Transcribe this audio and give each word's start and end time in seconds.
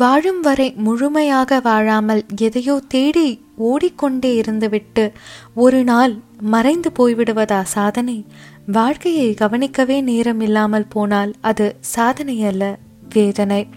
வாழும் 0.00 0.40
வரை 0.40 0.74
முழுமையாக 0.76 1.60
வாழாமல் 1.60 2.22
எதையோ 2.40 2.80
தேடி 2.88 3.40
ஓடிக்கொண்டே 3.56 4.40
இருந்துவிட்டு 4.40 5.12
ஒரு 5.54 5.84
நாள் 5.84 6.14
மறைந்து 6.40 6.90
போய்விடுவதா 6.98 7.62
சாதனை? 7.62 8.26
வாழ்க்கையை 8.66 9.34
கவனிக்கவே 9.34 10.00
நேரம் 10.00 10.40
இல்லாமல் 10.40 10.88
போனால் 10.88 11.32
அது 11.40 11.76
சாதனை 11.80 12.44
அல்ல 12.44 12.78
வேதனை. 13.12 13.68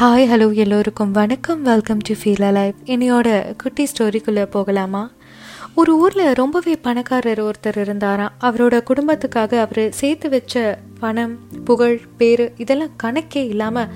ஹாய் 0.00 0.28
ஹலோ 0.32 0.54
எல்லோருக்கும் 0.54 1.10
வணக்கம். 1.10 1.62
வெல்கம் 1.62 1.98
டு 1.98 2.14
ஃபீல் 2.14 2.44
அலைவ் 2.50 2.74
என்னையோட 2.84 3.56
குட்டி 3.56 3.86
ஸ்டோரிக்குள்ளே 3.92 4.44
போகலாமா? 4.44 5.10
ஒரு 5.80 5.92
ஊரில் 5.98 6.28
ரொம்பவே 6.32 6.72
பணக்காரர் 6.76 7.40
ஒருத்தர் 7.42 7.76
இருந்தாராம். 7.82 8.32
அவரோட 8.40 8.76
குடும்பத்துக்காக 8.88 9.52
அவர் 9.64 9.80
சேர்த்து 9.90 10.28
வச்ச 10.28 10.62
பணம் 11.00 11.34
புகழ் 11.64 11.98
பேர் 12.20 12.42
இதெல்லாம் 12.56 12.96
கணக்கே 13.02 13.42
இல்லாமல் 13.52 13.92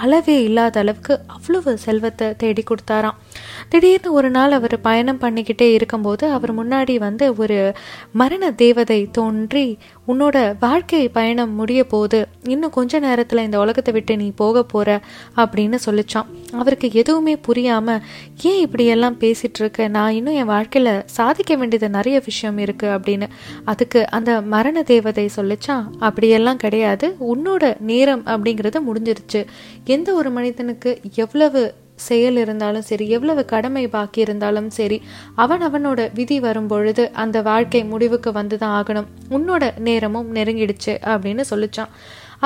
அளவே 0.00 0.36
இல்லாத 0.42 0.80
அளவுக்கு 0.80 1.14
அவ்வளவு 1.26 1.72
செல்வத்தை 1.78 2.28
தேடி 2.42 2.64
கொடுத்தாராம். 2.70 3.20
திடீர்னு 3.68 4.12
ஒரு 4.12 4.30
நாள் 4.30 4.50
அவர் 4.50 4.80
பயணம் 4.80 5.20
பண்ணிக்கிட்டே 5.20 5.72
இருக்கும்போது 5.72 6.30
அவர் 6.30 6.52
முன்னாடி 6.58 6.96
வந்து 6.96 7.34
ஒரு 7.36 7.72
மரண 8.12 8.52
தேவதை 8.52 9.08
தோன்றி 9.10 9.78
உன்னோட 10.08 10.54
வாழ்க்கை 10.60 11.08
பயணம் 11.08 11.54
முடிய 11.54 11.86
போது 11.86 12.28
இன்னும் 12.42 12.70
கொஞ்ச 12.70 12.98
நேரத்தில் 12.98 13.42
இந்த 13.42 13.58
உலகத்தை 13.58 13.94
விட்டு 13.94 14.16
நீ 14.16 14.32
போக 14.36 14.62
போற 14.62 15.00
அப்படின்னு 15.36 15.78
சொல்லிச்சான். 15.86 16.26
அவருக்கு 16.52 16.90
எதுவுமே 16.92 17.38
புரியாம 17.48 18.00
ஏன் 18.42 18.60
இப்படி 18.60 18.86
எல்லாம் 18.86 19.18
பேசிட்டு 19.18 19.58
இருக்க 19.58 19.88
நான் 19.88 20.12
இன்னும் 20.12 20.34
என் 20.34 20.48
வாழ்க்கையில 20.48 21.02
சாதிக்க 21.04 21.56
வேண்டியது 21.56 21.88
நிறைய 21.90 22.22
விஷயம் 22.24 22.58
இருக்கு 22.58 22.86
அப்படின்னு. 22.86 23.28
அதுக்கு 23.64 24.10
அந்த 24.10 24.40
மரண 24.40 24.82
தேவதை 24.82 25.30
சொல்லிச்சான் 25.36 25.84
அப்படியெல்லாம் 25.98 26.56
கிடையாது. 26.56 27.16
உன்னோட 27.34 27.80
நேரம் 27.80 28.22
அப்படிங்கிறது 28.26 28.80
முடிஞ்சிருச்சு. 28.86 29.46
எந்த 29.84 30.12
ஒரு 30.12 30.30
மனிதனுக்கு 30.30 31.00
எவ்வளவு 31.14 31.74
செயல் 32.08 32.38
இருந்தாலும் 32.44 32.86
சரி 32.90 33.04
எவ்வளவு 33.16 33.42
கடமை 33.52 33.84
பாக்கி 33.96 34.20
இருந்தாலும் 34.26 34.70
சரி 34.78 34.98
அவன் 35.44 35.64
அவனோட 35.68 36.00
விதி 36.18 36.38
வரும் 36.46 36.70
பொழுது 36.72 37.04
அந்த 37.22 37.36
வாழ்க்கை 37.50 37.82
முடிவுக்கு 37.92 38.32
வந்து 38.40 38.58
தான் 38.62 38.74
ஆகணும். 38.78 39.08
உன்னோட 39.36 39.64
நேரமும் 39.88 40.30
நெருங்கிடுச்சு 40.34 40.94
அப்படின்னு 41.12 41.44
சொல்லிச்சான். 41.50 41.92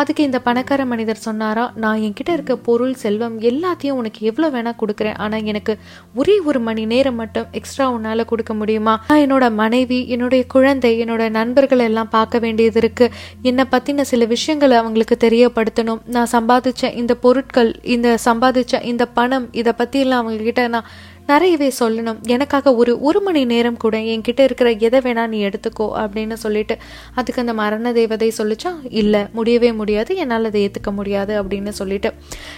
அதுக்கு 0.01 0.23
இந்த 0.29 0.39
பணக்கார 0.47 0.85
மனிதர் 0.93 1.25
சொன்னாரா 1.27 1.65
நான் 1.83 2.03
என்கிட்ட 2.07 2.31
இருக்க 2.37 2.55
பொருள் 2.69 2.95
செல்வம் 3.03 3.37
எல்லாத்தையும் 3.51 3.99
உனக்கு 4.01 4.21
எவ்வளோ 4.31 4.49
வேணா 4.57 4.73
கொடுக்குறேன். 4.81 5.17
ஆனால் 5.25 5.47
எனக்கு 5.53 5.73
ஒரே 6.15 6.37
ஒரு 6.49 6.61
மணி 6.61 6.85
நேரம் 6.93 7.19
மட்டும் 7.23 7.47
எக்ஸ்ட்ரா 7.53 7.87
உன்னால் 7.97 8.25
கொடுக்க 8.25 8.55
முடியுமா? 8.55 8.95
நான் 9.09 9.23
என்னோட 9.25 9.47
மனைவி 9.63 10.01
என்னுடைய 10.17 10.45
குழந்தை 10.55 10.93
என்னோட 11.05 11.25
நண்பர்கள் 11.39 11.85
எல்லாம் 11.89 12.13
பார்க்க 12.17 12.39
வேண்டியது 12.39 12.81
இருக்கு. 12.83 13.09
என்னை 13.43 13.67
பற்றின 13.75 14.07
சில 14.13 14.25
விஷயங்களை 14.35 14.77
அவங்களுக்கு 14.83 15.19
தெரியப்படுத்தணும். 15.27 16.03
நான் 16.17 16.33
சம்பாதிச்ச 16.37 16.95
இந்த 17.03 17.15
பொருட்கள் 17.27 17.73
இந்த 17.97 18.09
சம்பாதிச்ச 18.25 18.85
இந்த 18.93 19.07
பணம் 19.19 19.49
இதை 19.63 19.75
பற்றியெல்லாம் 19.83 20.23
அவங்கக்கிட்ட 20.23 20.65
நான் 20.77 20.89
நிறையவே 21.27 21.73
சொல்லணும். 21.81 22.21
எனக்காக 22.27 22.75
ஒரு 22.75 23.01
ஒரு 23.01 23.21
மணி 23.21 23.45
நேரம் 23.45 23.77
கூட 23.77 23.99
என்கிட்ட 23.99 24.41
இருக்கிற 24.41 24.71
எதை 24.71 25.01
வேணா 25.01 25.27
நீ 25.27 25.39
எடுத்துக்கோ 25.47 25.87
அப்படின்னு 26.03 26.33
சொல்லிட்டு 26.33 26.77
அதுக்கு 27.15 27.41
அந்த 27.41 27.55
மரண 27.55 27.93
தேவதை 27.93 28.33
சொல்லிச்சா 28.39 28.73
இல்லை 28.91 29.23
முடியவே 29.33 29.73
முடியாது. 29.73 30.17
என்னால் 30.17 30.45
அதை 30.45 30.71
ஏற்றுக்க 30.71 30.93
முடியாது 30.93 31.43
அப்படின்னு 31.43 31.69
சொல்லிட்டு. 31.69 32.13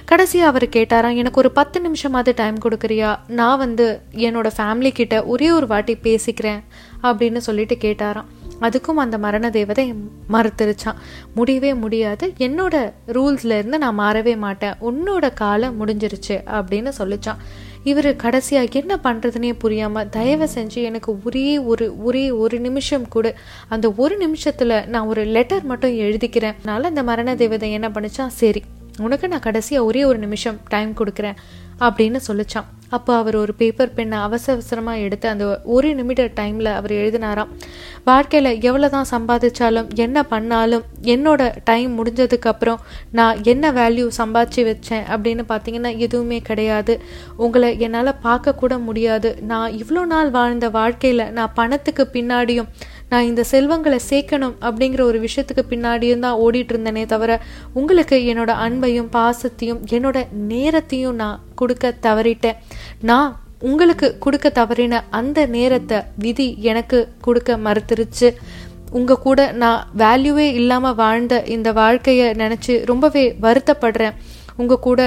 கடைசியாக 0.04 0.50
அவர் 0.50 0.68
கேட்டாராம் 0.68 1.16
எனக்கு 1.16 1.40
ஒரு 1.40 1.50
பத்து 1.50 1.80
நிமிஷமாவது 1.80 2.32
டைம் 2.34 2.58
கொடுக்குறியா? 2.58 3.18
நான் 3.26 3.58
வந்து 3.58 4.00
என்னோட 4.12 4.50
ஃபேமிலி 4.56 4.90
கிட்ட 4.90 5.24
ஒரே 5.24 5.50
ஒரு 5.50 5.66
வாட்டி 5.66 5.96
பேசிக்கிறேன் 6.02 6.60
அப்படின்னு 7.02 7.36
சொல்லிட்டு 7.36 7.78
கேட்டாராம். 7.80 8.30
அதுக்கும் 8.60 9.00
அந்த 9.04 9.18
மரண 9.18 9.50
தேவதை 9.50 9.94
மறுத்துருச்சான். 10.32 10.98
முடியவே 11.34 11.74
முடியாது. 11.74 12.26
என்னோட 12.38 12.76
ரூல்ஸ்ல 13.06 13.58
இருந்து 13.60 13.78
நான் 13.78 13.98
மாறவே 13.98 14.36
மாட்டேன். 14.36 14.76
உன்னோட 14.90 15.32
காலம் 15.32 15.76
முடிஞ்சிருச்சு 15.80 16.36
அப்படின்னு 16.58 16.92
சொல்லிச்சான். 16.98 17.42
இவர் 17.82 18.08
கடைசியாக 18.16 18.78
என்ன 18.80 18.94
பண்ணுறதுனே 19.04 19.52
புரியாமல் 19.58 20.08
தயவு 20.08 20.48
செஞ்சு 20.54 20.80
எனக்கு 20.88 21.10
ஒரே 21.24 21.58
ஒரு 21.58 21.86
ஒரே 22.04 22.30
ஒரு 22.30 22.56
நிமிஷம் 22.60 23.08
கூட. 23.08 23.34
அந்த 23.68 23.92
ஒரு 23.96 24.16
நிமிஷத்தில் 24.16 24.76
நான் 24.88 25.06
ஒரு 25.06 25.24
லெட்டர் 25.24 25.64
மட்டும் 25.64 25.98
எழுதிக்கிறேன். 26.06 26.58
அதனால் 26.58 26.90
அந்த 26.92 27.02
மரண 27.02 27.34
தேவதை 27.34 27.70
என்ன 27.72 27.88
பண்ணிச்சான்? 27.88 28.34
சரி 28.42 28.62
உனக்கு 29.00 29.28
நான் 29.28 29.46
கடைசியாக 29.46 29.86
ஒரே 29.86 30.04
ஒரு 30.04 30.18
நிமிஷம் 30.18 30.58
டைம் 30.68 30.92
கொடுக்குறேன் 31.00 31.38
அப்படின்னு 31.80 32.20
சொல்லிச்சான். 32.28 32.68
அப்போ 32.90 33.16
அவர் 33.16 33.36
ஒரு 33.36 33.54
பேப்பர் 33.54 33.94
பெண்ணை 33.94 34.18
அவசர 34.18 34.52
அவசரமாக 34.56 34.98
எடுத்து 34.98 35.28
அந்த 35.28 35.60
ஒரு 35.64 35.94
நிமிட 35.94 36.24
டைமில் 36.38 36.70
அவர் 36.74 36.92
எழுதினாராம். 36.92 37.50
வாழ்க்கையில் 38.04 38.50
எவ்வளோ 38.60 38.88
தான் 38.88 39.08
சம்பாதிச்சாலும் 39.10 39.88
என்ன 39.94 40.18
பண்ணாலும் 40.22 40.84
என்னோட 41.14 41.42
டைம் 41.64 41.90
முடிஞ்சதுக்கப்புறம் 41.98 42.82
நான் 43.10 43.42
என்ன 43.42 43.72
வேல்யூ 43.72 44.06
சம்பாதிச்சு 44.18 44.62
வச்சேன்? 44.70 45.04
அப்படின்னு 45.14 45.44
பார்த்தீங்கன்னா 45.48 45.92
எதுவுமே 45.96 46.40
கிடையாது. 46.40 46.94
உங்களை 47.36 47.70
என்னால் 47.78 48.12
பார்க்கக்கூட 48.22 48.84
முடியாது. 48.84 49.30
நான் 49.42 49.72
இவ்வளோ 49.72 50.04
நாள் 50.06 50.30
வாழ்ந்த 50.30 50.68
வாழ்க்கையில் 50.70 51.32
நான் 51.32 51.52
பணத்துக்கு 51.54 52.06
பின்னாடியும் 52.12 52.70
நான் 53.10 53.28
இந்த 53.30 53.42
செல்வங்களை 53.50 53.98
சேர்க்கணும் 54.10 54.56
அப்படிங்கிற 54.66 55.02
ஒரு 55.10 55.18
விஷயத்துக்கு 55.26 55.64
பின்னாடியும் 55.72 56.24
தான் 56.26 56.40
ஓடிட்டு 56.44 56.72
இருந்தேனே 56.74 57.04
தவிர 57.06 57.40
உங்களுக்கு 57.80 58.16
என்னோட 58.30 58.52
அன்பையும் 58.66 59.10
பாசத்தையும் 59.16 59.82
என்னோட 59.96 60.18
நேரத்தையும் 60.52 61.20
நான் 61.22 61.42
கொடுக்க 61.54 61.94
தவறிட்டேன். 62.06 62.58
நான் 63.10 63.30
உங்களுக்கு 63.68 64.08
கொடுக்க 64.24 64.48
தவறின 64.58 65.00
அந்த 65.18 65.38
நேரத்தை 65.54 65.98
விதி 66.24 66.48
எனக்கு 66.72 66.98
கொடுக்க 67.20 67.56
மறுத்துருச்சு. 67.66 68.28
உங்க 68.98 69.18
கூட 69.24 69.40
நான் 69.62 69.80
வேல்யூவே 70.02 70.48
இல்லாம 70.60 70.92
வாழ்ந்த 71.00 71.34
இந்த 71.54 71.68
வாழ்க்கையை 71.72 72.28
நினைச்சு 72.42 72.74
ரொம்பவே 72.90 73.24
வருத்தப்படுறேன். 73.46 74.18
உங்க 74.56 74.78
கூட 74.86 75.00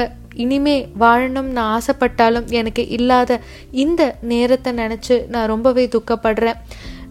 இனிமே 0.44 0.76
வாழணும் 1.00 1.50
நான் 1.56 1.72
ஆசைப்பட்டாலும் 1.78 2.50
எனக்கு 2.60 2.84
இல்லாத 2.98 3.40
இந்த 3.84 4.02
நேரத்தை 4.32 4.72
நினச்சி 4.74 5.16
நான் 5.34 5.50
ரொம்பவே 5.54 5.86
துக்கப்படுறேன். 5.96 6.60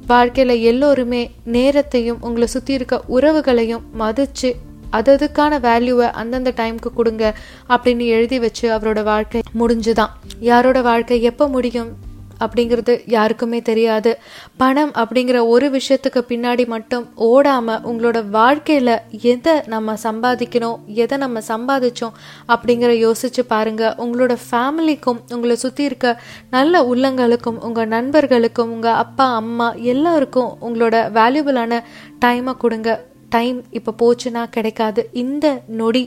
வாழ்க்கையில் 0.07 0.63
எல்லோருமே 0.63 1.31
நேரத்தையும் 1.45 2.23
உங்களை 2.23 2.47
சுற்றி 2.47 2.75
இருக்க 2.75 3.03
உறவுகளையும் 3.09 3.83
மதித்து 3.93 4.57
அததுக்கான 4.93 5.59
வேல்யூவை 5.59 6.11
அந்தந்த 6.11 6.51
டைமுக்கு 6.57 6.93
கொடுங்க 6.95 7.37
அப்படின்னு 7.69 8.07
எழுதி 8.07 8.39
வச்சு 8.39 8.77
அவரோட 8.77 9.03
வாழ்க்கை 9.03 9.41
முடிஞ்சுதான். 9.59 10.11
யாரோட 10.41 10.83
வாழ்க்கை 10.83 11.23
எப்போ 11.23 11.49
முடியும்? 11.49 12.09
அப்படிங்கிறது 12.41 13.03
யாருக்குமே 13.07 13.63
தெரியாது. 13.63 14.19
பணம் 14.57 14.93
அப்படிங்கிற 14.93 15.47
ஒரு 15.47 15.69
விஷயத்துக்கு 15.71 16.21
பின்னாடி 16.29 16.67
மட்டும் 16.67 17.13
ஓடாம 17.17 17.77
உங்களோட 17.91 18.25
வாழ்க்கையில 18.33 18.99
எதை 19.23 19.63
நம்ம 19.67 19.95
சம்பாதிக்கணும் 20.03 20.85
எதை 20.85 21.19
நம்ம 21.19 21.41
சம்பாதிச்சோம் 21.49 22.17
அப்படிங்கிற 22.49 22.93
யோசிச்சு 23.07 23.43
பாருங்க. 23.47 23.95
உங்களோட 23.99 24.37
ஃபேமிலிக்கும் 24.51 25.21
உங்களை 25.33 25.57
சுத்தி 25.57 25.85
இருக்க 25.85 26.23
நல்ல 26.51 26.83
உள்ளங்களுக்கும் 26.83 27.59
உங்க 27.59 27.85
நண்பர்களுக்கும் 27.85 28.73
உங்க 28.73 28.93
அப்பா 28.95 29.35
அம்மா 29.35 29.73
எல்லாருக்கும் 29.73 30.57
உங்களோட 30.61 30.97
வேல்யூபிளான 31.19 31.81
டைமை 32.25 32.55
கொடுங்க. 32.57 33.09
டைம் 33.35 33.59
இப்போ 33.79 33.95
போச்சுன்னா 34.03 34.45
கிடைக்காது. 34.57 35.03
இந்த 35.13 35.47
நொடி 35.81 36.05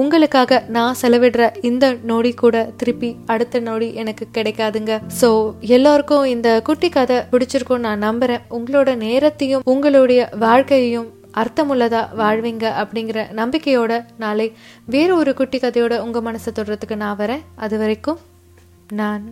உங்களுக்காக 0.00 0.58
நான் 0.68 0.98
செலவிடுற 1.00 1.46
இந்த 1.70 1.86
நொடி 2.10 2.30
கூட 2.34 2.56
திருப்பி 2.76 3.10
அடுத்த 3.26 3.60
நொடி 3.60 3.88
எனக்கு 4.02 4.26
கிடைக்காதுங்க. 4.36 4.92
ஸோ 5.20 5.28
எல்லோருக்கும் 5.76 6.24
இந்த 6.34 6.60
குட்டி 6.68 6.88
கதை 6.88 7.18
பிடிச்சிருக்கும் 7.32 7.84
நான் 7.86 8.04
நம்புறேன். 8.08 8.44
உங்களோட 8.58 8.96
நேரத்தையும் 9.06 9.64
உங்களுடைய 9.74 10.30
வாழ்க்கையையும் 10.46 11.10
அர்த்தமுள்ளதா 11.42 12.00
வாழ்வீங்க 12.22 12.66
அப்படிங்கிற 12.80 13.20
நம்பிக்கையோட 13.40 13.92
நாளை 14.24 14.48
வேற 14.86 15.14
ஒரு 15.14 15.34
குட்டி 15.34 15.58
கதையோட 15.58 15.94
உங்க 16.06 16.20
மனசை 16.20 16.52
தொடுறதுக்கு 16.58 17.02
நான் 17.04 17.20
வரேன். 17.22 17.46
அது 17.56 17.78
வரைக்கும் 17.78 18.20
நான் 19.00 19.24